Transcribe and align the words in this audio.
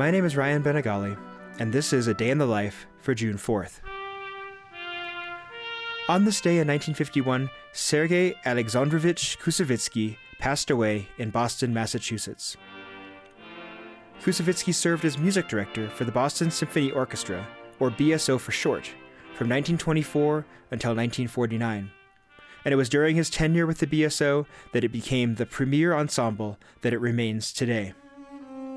My 0.00 0.10
name 0.10 0.24
is 0.24 0.34
Ryan 0.34 0.62
Benegali, 0.62 1.14
and 1.58 1.70
this 1.70 1.92
is 1.92 2.06
A 2.06 2.14
Day 2.14 2.30
in 2.30 2.38
the 2.38 2.46
Life 2.46 2.86
for 3.00 3.14
June 3.14 3.36
4th. 3.36 3.80
On 6.08 6.24
this 6.24 6.40
day 6.40 6.52
in 6.52 6.66
1951, 6.66 7.50
Sergei 7.74 8.34
Alexandrovich 8.46 9.38
Koussevitzky 9.40 10.16
passed 10.38 10.70
away 10.70 11.06
in 11.18 11.28
Boston, 11.28 11.74
Massachusetts. 11.74 12.56
Koussevitzky 14.22 14.72
served 14.72 15.04
as 15.04 15.18
music 15.18 15.48
director 15.48 15.90
for 15.90 16.04
the 16.04 16.12
Boston 16.12 16.50
Symphony 16.50 16.90
Orchestra, 16.92 17.46
or 17.78 17.90
BSO 17.90 18.40
for 18.40 18.52
short, 18.52 18.86
from 19.34 19.50
1924 19.50 20.46
until 20.70 20.92
1949. 20.92 21.90
And 22.64 22.72
it 22.72 22.76
was 22.76 22.88
during 22.88 23.16
his 23.16 23.28
tenure 23.28 23.66
with 23.66 23.80
the 23.80 23.86
BSO 23.86 24.46
that 24.72 24.82
it 24.82 24.92
became 24.92 25.34
the 25.34 25.44
premier 25.44 25.92
ensemble 25.92 26.58
that 26.80 26.94
it 26.94 27.00
remains 27.00 27.52
today. 27.52 27.92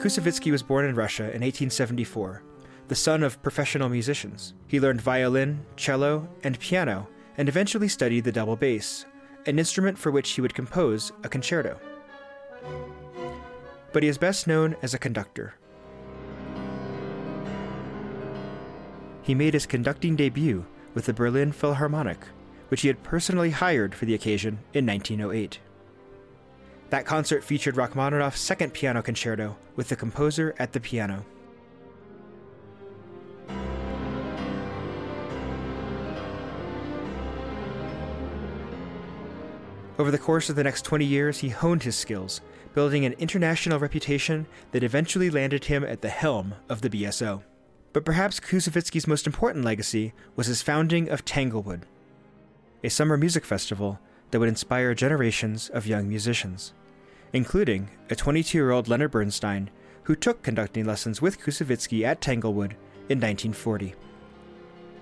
Koussevitzky 0.03 0.51
was 0.51 0.61
born 0.61 0.85
in 0.85 0.95
Russia 0.95 1.23
in 1.23 1.41
1874, 1.41 2.43
the 2.89 2.95
son 2.95 3.23
of 3.23 3.41
professional 3.41 3.89
musicians. 3.89 4.53
He 4.67 4.79
learned 4.79 5.01
violin, 5.01 5.65
cello, 5.77 6.27
and 6.43 6.59
piano, 6.59 7.07
and 7.37 7.47
eventually 7.47 7.87
studied 7.87 8.25
the 8.25 8.31
double 8.31 8.55
bass, 8.55 9.05
an 9.45 9.57
instrument 9.57 9.97
for 9.97 10.11
which 10.11 10.31
he 10.31 10.41
would 10.41 10.53
compose 10.53 11.11
a 11.23 11.29
concerto 11.29 11.79
but 13.93 14.03
he 14.03 14.09
is 14.09 14.17
best 14.17 14.47
known 14.47 14.75
as 14.81 14.93
a 14.93 14.99
conductor. 14.99 15.53
He 19.21 19.35
made 19.35 19.53
his 19.53 19.65
conducting 19.65 20.17
debut 20.17 20.65
with 20.93 21.05
the 21.05 21.13
Berlin 21.13 21.53
Philharmonic, 21.53 22.25
which 22.67 22.81
he 22.81 22.89
had 22.89 23.03
personally 23.03 23.51
hired 23.51 23.95
for 23.95 24.05
the 24.05 24.15
occasion 24.15 24.59
in 24.73 24.85
1908. 24.85 25.59
That 26.93 27.07
concert 27.07 27.43
featured 27.43 27.75
Rachmaninoff's 27.75 28.39
second 28.39 28.71
piano 28.71 29.01
concerto 29.01 29.57
with 29.75 29.89
the 29.89 29.95
composer 29.95 30.53
at 30.59 30.73
the 30.73 30.79
piano. 30.79 31.25
Over 39.97 40.11
the 40.11 40.19
course 40.19 40.51
of 40.51 40.55
the 40.55 40.63
next 40.63 40.83
20 40.85 41.03
years, 41.03 41.39
he 41.39 41.49
honed 41.49 41.81
his 41.81 41.95
skills, 41.95 42.41
building 42.75 43.05
an 43.05 43.13
international 43.13 43.79
reputation 43.79 44.45
that 44.71 44.83
eventually 44.83 45.31
landed 45.31 45.65
him 45.65 45.83
at 45.83 46.01
the 46.01 46.09
helm 46.09 46.53
of 46.69 46.81
the 46.81 46.91
BSO. 46.91 47.41
But 47.91 48.05
perhaps 48.05 48.39
Koussevitzky's 48.39 49.07
most 49.07 49.25
important 49.25 49.65
legacy 49.65 50.13
was 50.35 50.45
his 50.45 50.61
founding 50.61 51.09
of 51.09 51.25
Tanglewood, 51.25 51.87
a 52.83 52.89
summer 52.91 53.17
music 53.17 53.45
festival 53.45 53.99
that 54.29 54.39
would 54.39 54.47
inspire 54.49 54.93
generations 54.93 55.69
of 55.69 55.87
young 55.87 56.07
musicians, 56.07 56.71
including 57.33 57.89
a 58.09 58.15
22 58.15 58.57
year 58.57 58.71
old 58.71 58.87
Leonard 58.87 59.11
Bernstein 59.11 59.69
who 60.03 60.15
took 60.15 60.43
conducting 60.43 60.85
lessons 60.85 61.21
with 61.21 61.39
Koussevitzky 61.39 62.03
at 62.03 62.21
Tanglewood 62.21 62.73
in 63.09 63.19
1940. 63.19 63.95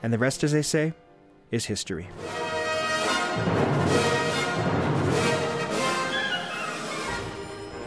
And 0.03 0.11
the 0.11 0.17
rest, 0.17 0.43
as 0.43 0.51
they 0.51 0.61
say, 0.61 0.93
is 1.51 1.65
history. 1.65 2.09